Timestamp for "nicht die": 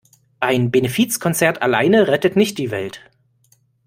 2.35-2.71